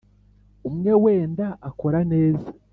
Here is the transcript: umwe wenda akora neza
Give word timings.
umwe 0.69 0.91
wenda 1.03 1.45
akora 1.69 1.99
neza 2.11 2.47